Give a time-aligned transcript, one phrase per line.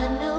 [0.00, 0.37] 嗨，我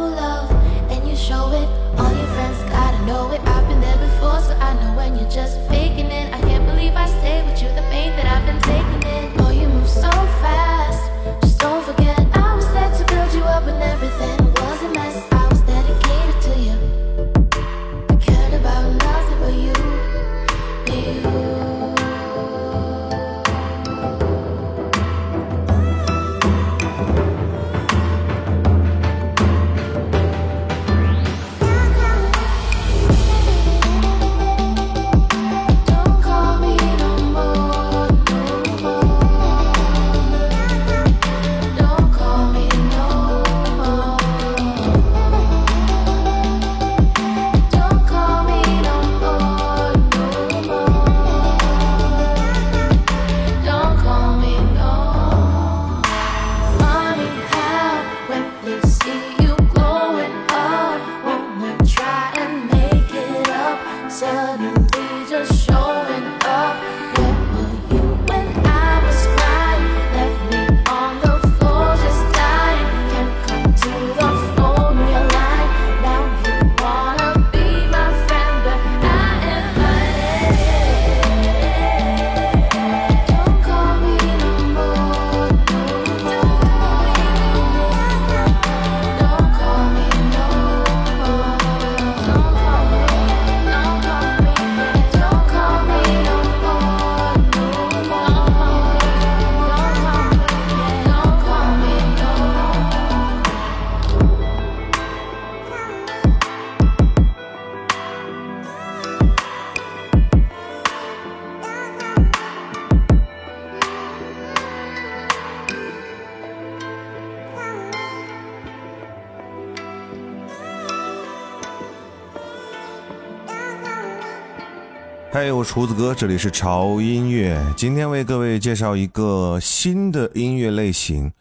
[125.79, 127.57] 胡子哥，这里是潮音乐。
[127.77, 131.31] 今天为各位介绍一个新的音乐类型。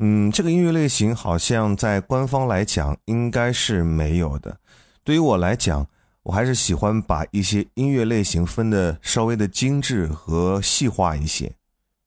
[0.00, 4.58] 嗯，这个音乐类型好像在官方来讲应该是没有的。
[5.04, 5.86] 对于我来讲，
[6.24, 11.52] 我还是喜欢把一些音乐类型分的稍微的精致和细化一些。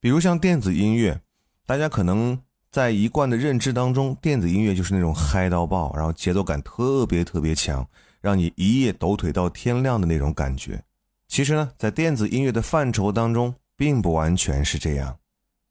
[0.01, 1.21] 比如像电子音乐，
[1.65, 2.37] 大家可能
[2.69, 7.87] 在一贯的认知当中，电子音乐就是那种嗨到爆，然后节奏感特别特别强，
[8.19, 10.83] 让你一夜抖腿到天亮的那种感觉。
[11.27, 15.17] 其实呢，在电子音乐的范畴当中，并不完全是这样。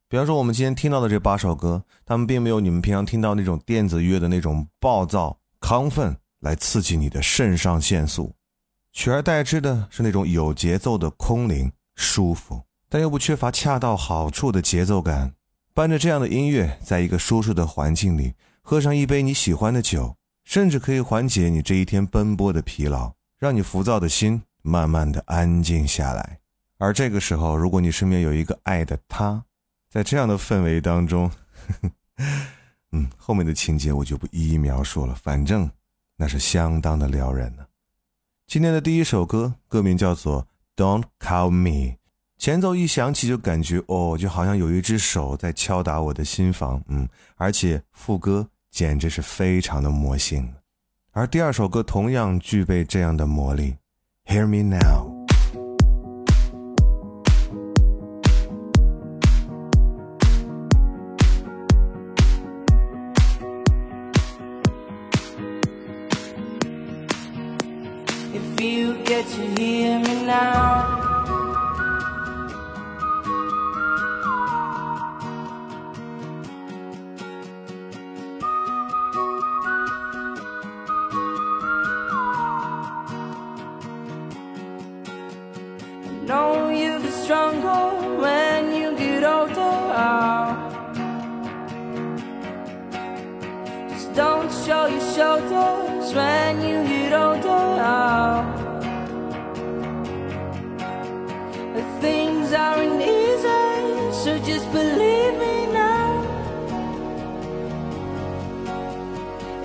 [0.08, 8.32] 比方说，我们今天听到的这八首歌，他们并没有你们平常听到那种电子乐的那种暴躁、亢奋来刺激你的肾上腺素。
[8.92, 15.34] 取而代之的是那种有节奏的空灵、舒服，但又不缺乏恰到好处的节奏感。
[15.74, 26.40] 伴着这样的音乐，在一个舒适的环境里，喝上一杯你喜欢的酒，甚至可以缓解你这一天奔波的疲劳，让你浮躁的心慢慢的安静下来。
[26.78, 29.44] 而这个时候，如果你身边有一个爱的他，
[29.88, 31.30] 在这样的氛围当中，
[32.92, 35.70] 嗯，后面的情节我就不一一描述了，反正
[36.16, 37.64] 那是相当的撩人呢。
[38.46, 40.46] 今天的第一首歌，歌名叫做
[40.76, 41.70] 《Don't Call Me》，
[42.36, 50.54] 前奏一响起就感觉哦，就好像有一只手在敲打我的心房，嗯，而且副歌简直是非常的魔性。
[51.12, 53.72] 而第二首歌同样具备这样的魔力，
[54.26, 55.15] 《Hear Me Now》。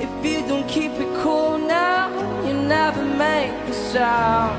[0.03, 2.09] If you don't keep it cool now,
[2.44, 4.57] you never make a sound.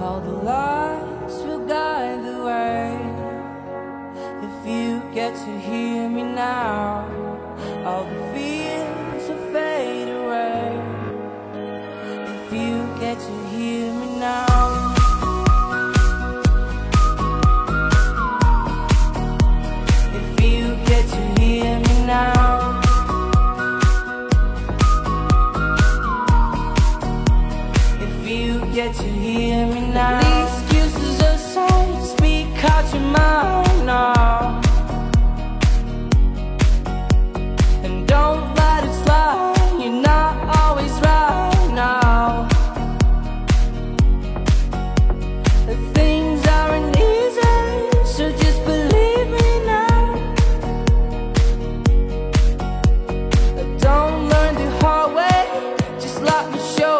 [0.00, 2.98] All the lights will guide the way.
[4.48, 7.04] If you get to hear me now,
[7.84, 8.63] all the fears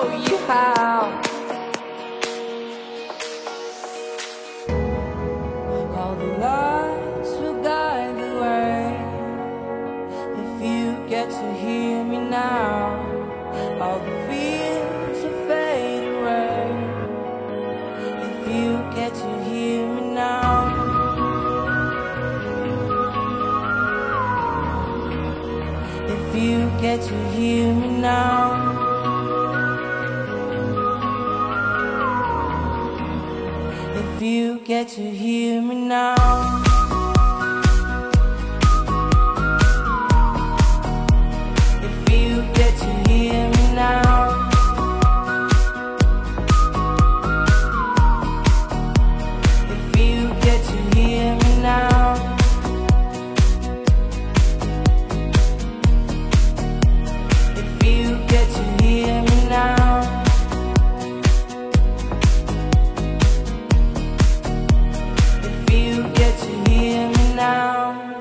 [0.05, 1.34] show you how.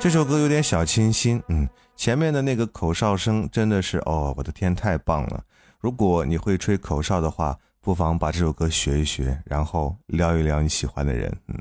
[0.04, 5.42] 这首歌有点小清新，嗯，前面的那个口哨声真的是，哦，我的天，太棒了！
[5.80, 11.58] 如果你会吹口哨的话，不妨把这首歌学一学，然后撩一撩你喜欢的人，嗯。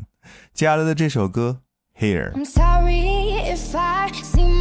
[0.52, 1.56] 接下来的这首歌
[2.02, 2.32] 《Here》，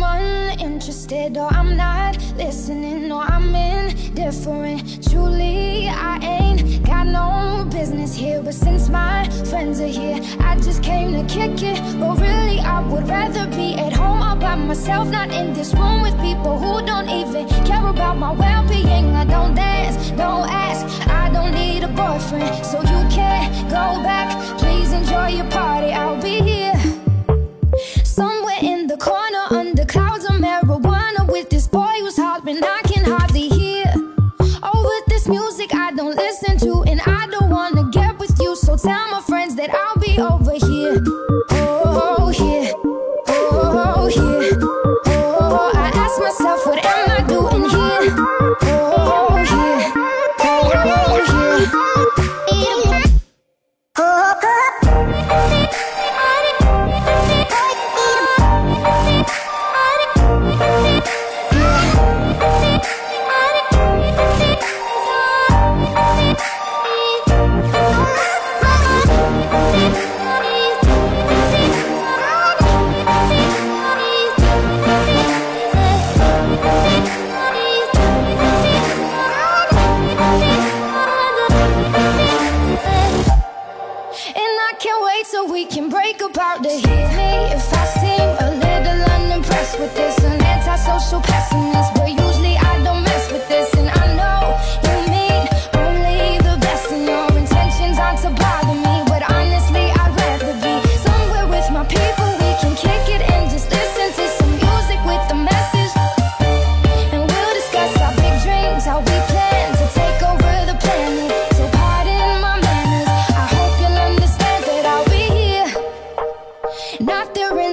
[0.02, 5.10] seem uninterested or I'm not listening or I'm indifferent.
[5.10, 8.42] Truly, I ain't got no business here.
[8.42, 11.80] But since my friends are here, I just came to kick it.
[12.00, 16.02] But really, I would rather be at home all by myself, not in this room
[16.02, 19.16] with people who don't even care about my well being.
[19.16, 22.66] I don't dance, don't ask, I don't need a boyfriend.
[22.66, 24.30] So you can't go back.
[24.58, 26.74] Please enjoy your party, I'll be here.
[28.04, 29.31] Somewhere in the corner
[31.72, 33.86] boy who's hopping, I can hardly hear.
[33.96, 38.56] Over oh, this music I don't listen to, and I don't wanna get with you.
[38.56, 41.61] So tell my friends that I'll be over here.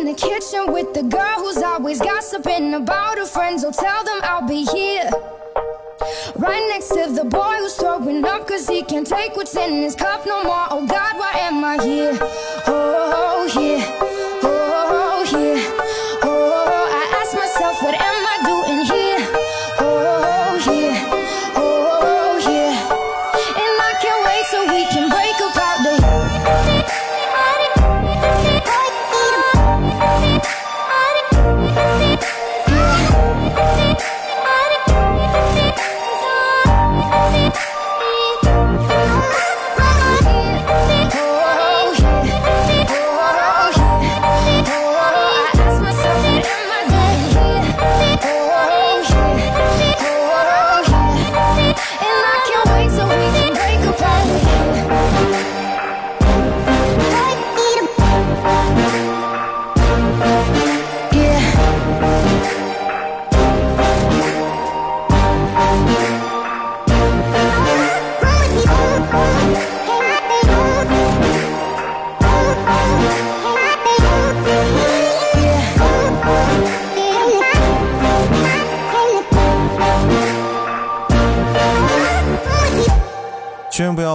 [0.09, 3.63] The kitchen with the girl who's always gossiping about her friends.
[3.63, 5.11] Oh, tell them I'll be here.
[6.37, 9.95] Right next to the boy who's throwing up cause he can't take what's in his
[9.95, 10.67] cup no more.
[10.71, 12.19] Oh God, why am I here?
[12.67, 13.88] Oh, yeah.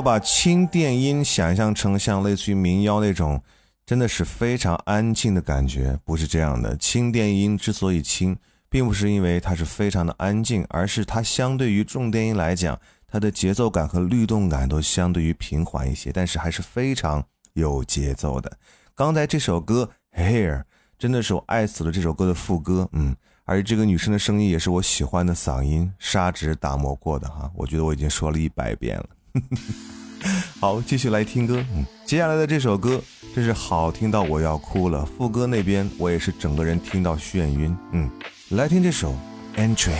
[0.03, 3.41] 把轻电音想象成像类似于民谣那种，
[3.85, 6.75] 真的是非常安静的感觉，不是这样的。
[6.75, 8.37] 轻电音之所以轻，
[8.69, 18.51] 并不是因为它是非常的安静，而是它相对于重电音来讲，它的节奏感和律动感都相对于平缓一些，但是还是非常有节奏的。
[18.93, 20.59] 刚才这首歌《Hair》
[20.99, 29.05] 真的是我爱死了这首歌的副歌，嗯，而这个女生的声音也是我喜欢的嗓音，砂纸打磨过的哈，我觉得我已经说了一百遍了。
[30.59, 31.63] 好，继续来听歌。
[31.75, 33.01] 嗯，接下来的这首歌
[33.35, 35.05] 真是好听到我要哭了。
[35.05, 37.75] 副歌那边我也是整个人听到眩晕。
[37.91, 38.09] 嗯，
[38.49, 39.15] 来听这首
[39.59, 39.91] 《Entry》。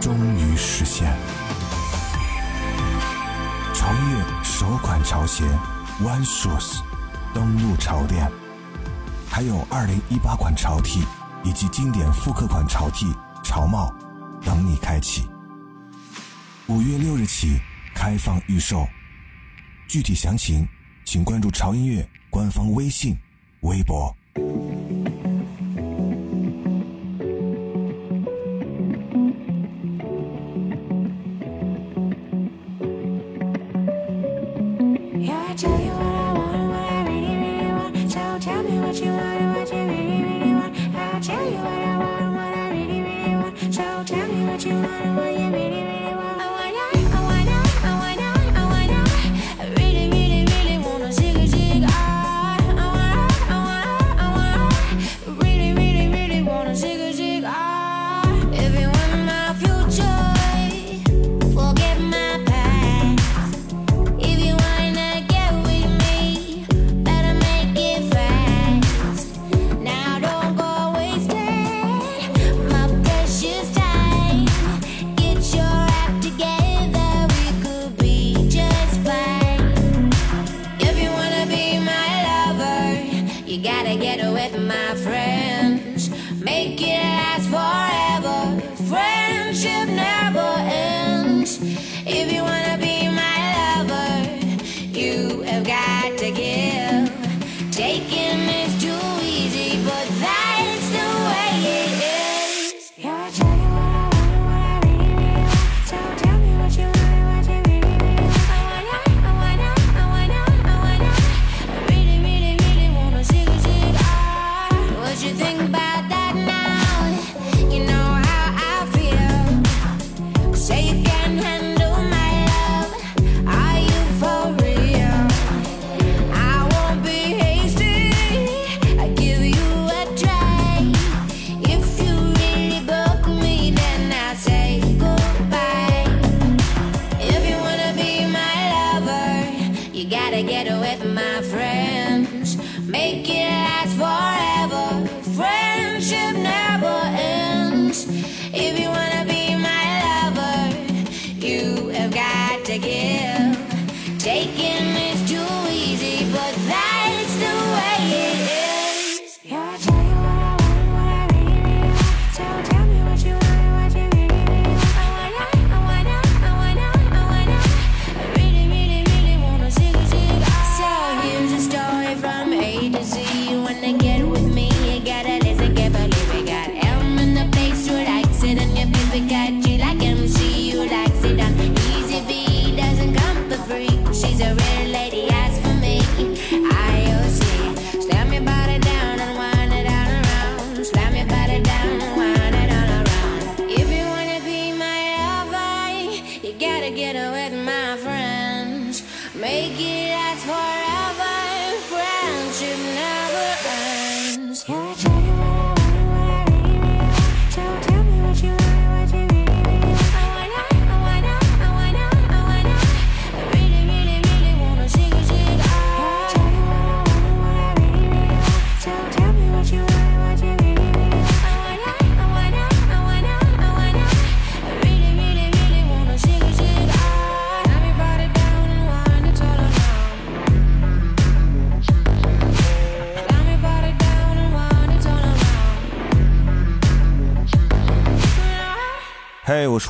[0.00, 1.14] 终于实现。
[3.74, 5.44] 潮音乐首款潮鞋
[6.02, 6.80] One Shoes
[7.34, 8.30] 登陆潮店，
[9.28, 11.04] 还有二零一八款潮 T
[11.44, 13.14] 以及经典复刻款潮 T、
[13.44, 13.94] 潮帽
[14.42, 15.28] 等你开启。
[16.66, 17.58] 五月六日起
[17.94, 18.86] 开放预售。
[19.86, 20.66] 具体详情，
[21.04, 23.18] 请关注潮音乐官方微信、
[23.60, 24.16] 微博。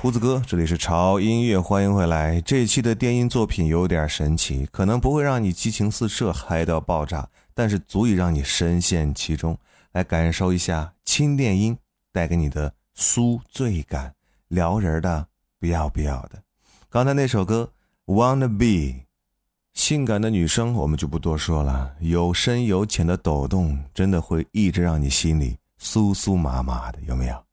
[0.03, 2.41] 胡子哥，这里是潮音乐，欢迎回来。
[2.41, 9.55] 这一期的电音作品有点神奇，可能不会让你激情四射、嗨到爆炸，但是足以让你深陷其中，
[9.93, 11.77] 来感受一下轻电音
[12.15, 14.15] 带给你的酥醉感，
[14.49, 15.27] 撩人的
[15.59, 16.43] 不要不要的。
[16.89, 17.71] 刚才那首歌
[18.15, 18.65] 《Wanna Be》，
[19.75, 27.50] 性感的女生我们就不多说了，有深有浅的抖动，真的会一直让你心里酥酥麻麻的，有没有？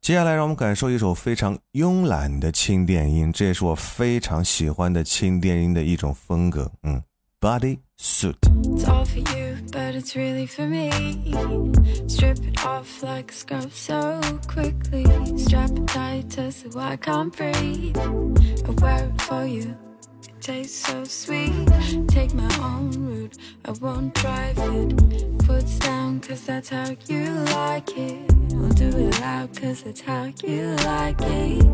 [0.00, 6.70] 接下来，让我们感受一首非常慵懒的轻电音，这也是我非常喜欢的轻电音的一种风格。
[6.82, 7.02] 嗯
[7.40, 8.36] ，Body Suit。
[20.40, 21.52] taste so sweet.
[22.08, 25.42] Take my own route, I won't drive it.
[25.44, 28.30] Foot's down, cause that's how you like it.
[28.54, 31.64] I'll do it loud, cause that's how you like it.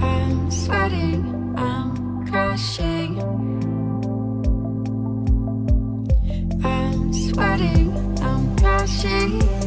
[0.00, 3.20] I'm sweating, I'm crashing.
[6.64, 9.63] I'm sweating, I'm crashing.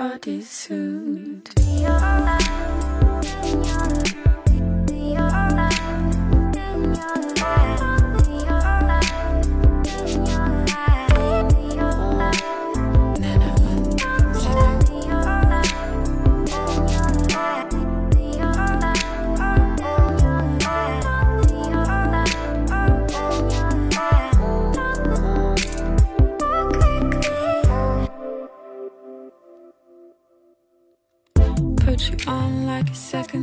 [0.00, 1.42] body soon.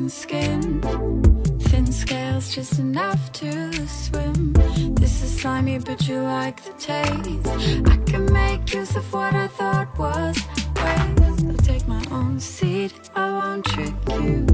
[0.10, 1.60] Second skin.
[1.60, 4.54] Thin scales just enough to swim.
[4.96, 7.88] This is slimy, but you like the taste.
[7.88, 10.38] I can make use of what I thought was
[10.76, 11.46] waste.
[11.46, 14.46] I'll take my own seat, I won't trick you.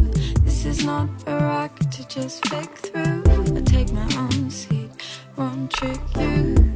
[0.44, 3.24] This is not a rock to just fake through.
[3.28, 4.92] I'll take my own seat,
[5.38, 6.73] won't trick you.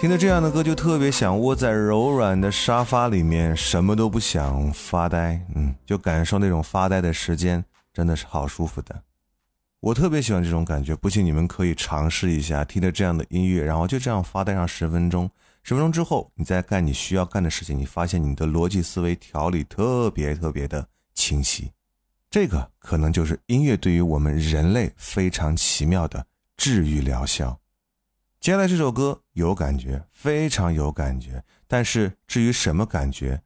[0.00, 5.38] 听着这样的歌，就特别想窝在柔软的沙发里面，什么都不想，发呆。
[5.54, 9.02] 嗯，就感受那种发呆的时间，真的是好舒服的。
[9.80, 15.30] 我特别喜欢这种感觉，不信你们可以尝试一下，听着这样的音乐，然后就这样发呆上十分钟。
[15.62, 21.70] 十分钟之后，你再干你需要干的事情，你发现你的逻辑思维条理特别特别的清晰。
[22.30, 26.24] 这个可能就是音乐对于我们人类非常奇妙的
[26.56, 27.58] 治愈疗效。
[28.40, 33.42] 接下来这首歌有感觉，非常有感觉，但是至于什么感觉，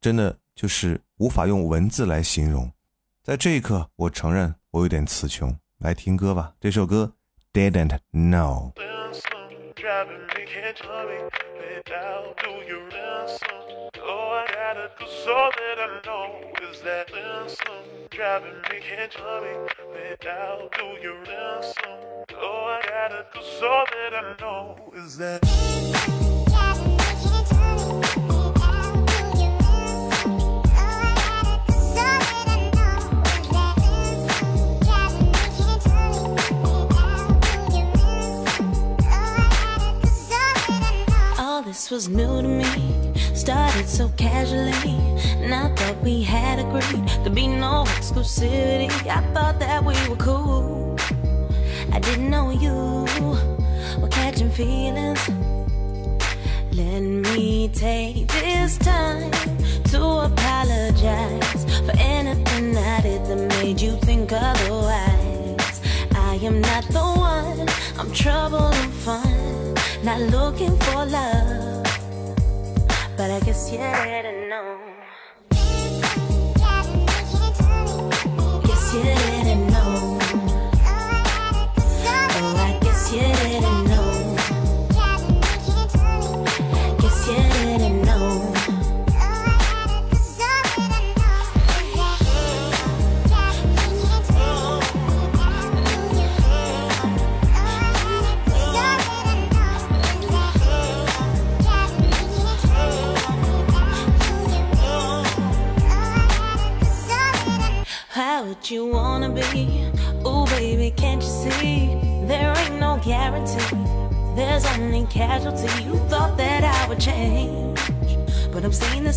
[0.00, 2.72] 真的就是无法用文字来形容。
[3.22, 5.54] 在这一刻，我承认我有点词穷。
[5.80, 7.12] 来听歌吧，这首歌
[7.52, 8.72] Didn't Know。
[8.72, 11.28] ransom, driving me can't tell me
[11.60, 13.90] without do you ransom.
[14.00, 19.42] Oh, I gotta do so that I know is that ransom, driving me can't tell
[19.42, 19.52] me
[19.92, 21.87] without do you ransom.
[23.08, 25.40] Gotta do so that I know is that.
[41.38, 44.72] All this was new to me, started so casually.
[45.42, 48.90] And I thought we had agreed there'd be no exclusivity.
[49.06, 50.98] I thought that we were cool.
[51.92, 53.06] I didn't know you
[54.00, 55.28] were catching feelings.
[56.72, 59.30] Let me take this time
[59.90, 65.80] to apologize for anything I did that made you think otherwise.
[66.14, 69.74] I am not the one, I'm trouble and fun,
[70.04, 71.84] not looking for love.
[73.16, 74.37] But I guess you didn't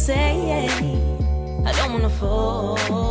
[0.02, 0.68] say
[1.64, 3.11] I don't wanna fall.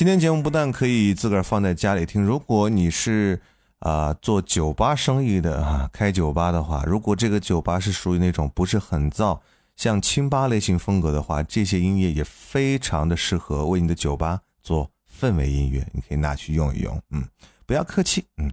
[0.00, 3.38] 今天节目不但可以自个儿放在家里听，如果你是
[3.80, 9.38] 啊、做酒吧生意的啊，开酒吧的话，如果这个酒吧是属于那种不是很燥，
[9.76, 17.22] 像清吧类型风格的话，这些音乐也非常的适合为你的酒吧做氛围音乐，你可以拿去用一用，嗯，
[17.66, 18.50] 不要客气，嗯。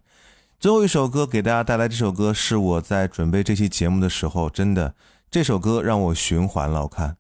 [0.60, 4.93] 最后一首歌给大家带来，这首歌是我在准备这期节目的时候，真的
[5.31, 7.15] 这首歌让我循环了，我看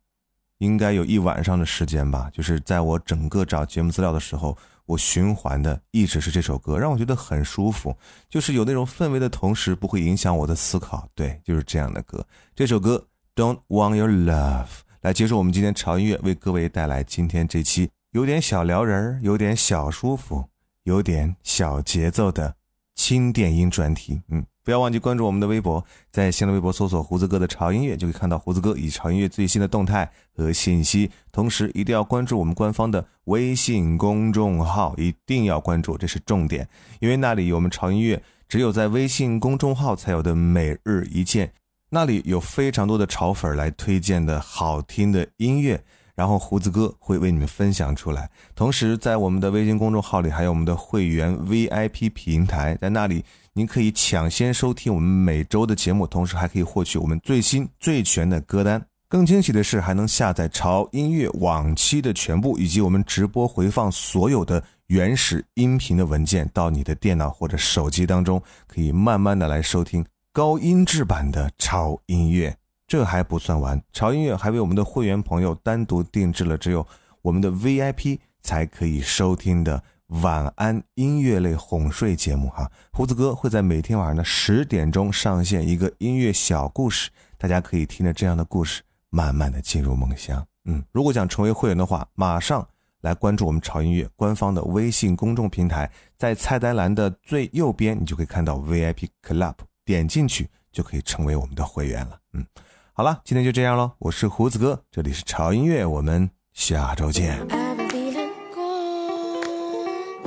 [0.59, 7.95] 应该有一晚上的时间吧，就是在我整个找节目资料的时候，我循环的一直是这首歌，让我觉得很舒服，
[8.29, 12.25] 就是有那种氛围的同时不会影响我的思考，对，就是这样的歌。
[12.55, 13.05] 这首歌
[13.39, 14.65] 《Don't Want Your Love》
[15.01, 20.49] 来结束我们今天潮音乐，为各位带来今天这期有点小撩人儿、有点小舒服、
[20.83, 22.55] 有点小节奏的
[22.95, 24.21] 轻电音专题。
[24.29, 31.09] 嗯，不要忘记关注我们的微博，在新浪微博搜索“胡子哥的潮音乐”，就可以看到胡子哥以及潮音乐最新的动态和信息。
[31.31, 36.67] 同时，一定要关注我们官方的微信公众号，一定要关注，这是重点，
[36.99, 41.53] 因为那里有我们潮音乐只有在微信公众号才有的每日一见，
[41.91, 45.81] 那里有非常多的潮粉来推荐的好听的音乐。
[46.13, 48.27] 然后胡子哥会为你们分享出来。
[48.55, 53.23] 同时，在我们的微信公众号里还有我们的会员 VIP 平台，在那里
[53.57, 58.79] 您可以抢先收听我们每周的节目，同时还可以获取我们最新最全的歌单。
[59.07, 72.55] 更惊喜的是，还能下载潮音乐往期的全部以及我们直播回放所有的原始音频的文件到你的电脑或者手机当中，可以慢慢的来收听高音质版的潮音乐。
[72.85, 76.85] 这还不算完，潮音乐还为我们的会员朋友单独定制了只有
[77.23, 82.71] 我们的 VIP 才可以收听的晚安音乐类哄睡节目哈。
[82.91, 90.45] 胡子哥会在每天晚上的十点钟上线一个音乐小故事，大家可以听着这样的故事，慢慢的进入梦乡。
[90.65, 92.67] 嗯，如果想成为会员的话，马上
[93.01, 102.17] 来关注我们潮音乐官方的微信公众平台，在菜单栏的最右边，你就可以看到 VIP Club，点进去就可以成为我们的会员了。
[102.33, 102.45] 嗯。
[102.93, 103.91] 好了，今天就这样喽。
[103.99, 107.66] 我是胡子哥，这里是潮音乐，我们下周见。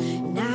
[0.00, 0.49] Now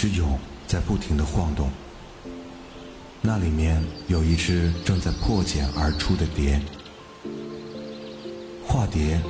[0.00, 1.68] 只蛹在不停的晃动。
[3.20, 6.58] 那里面有一只正在破茧而出的蝶。
[8.66, 9.20] 化蝶，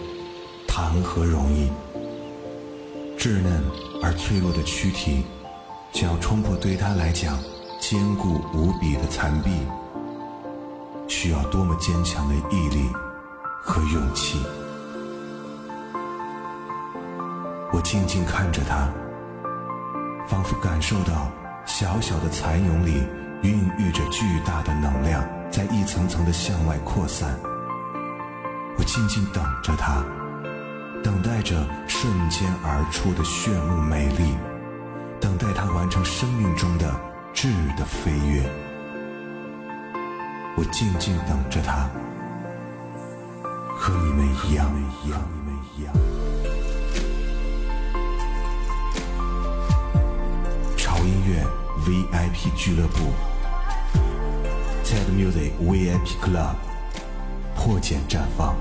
[0.68, 1.68] 谈何容易？
[3.18, 3.61] 稚嫩
[4.01, 5.25] 而脆弱的躯体，
[5.93, 7.37] 想要冲破对它来讲
[7.81, 9.51] 坚固无比的残壁，
[11.09, 12.89] 需要多么坚强的毅力
[13.61, 14.39] 和勇气！
[17.73, 18.89] 我静静看着它，
[20.41, 21.30] 仿佛感受到
[21.66, 23.07] 小小的蚕蛹里
[23.43, 27.38] 孕育着巨大的能量，在一层层的向外扩散。
[28.78, 30.03] 我静静等着它，
[31.05, 34.34] 等待着瞬间而出的炫目美丽，
[35.20, 36.91] 等待它完成生命中的
[37.34, 38.43] 质的飞跃。
[40.57, 41.86] 我静静等着它，
[43.76, 44.70] 和你们一样，
[45.05, 46.10] 一样，你们一样。
[51.91, 53.11] VIP 俱乐部
[54.84, 56.55] ，TED Music VIP Club，
[57.57, 58.55] 破茧绽放。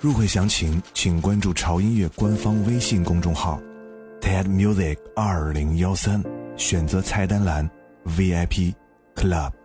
[0.00, 3.60] 入会详情请关注潮音乐官方微信公众号
[4.20, 6.22] TED Music 二零幺三，
[6.56, 7.68] 选择菜单栏
[8.06, 8.72] VIP
[9.16, 9.61] Club。